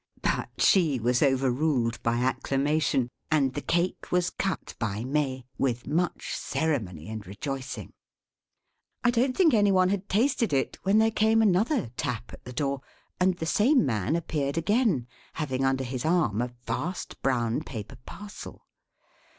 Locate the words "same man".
13.45-14.15